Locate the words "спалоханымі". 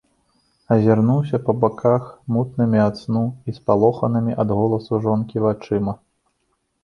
3.59-4.37